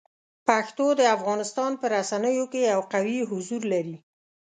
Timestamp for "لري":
3.73-3.95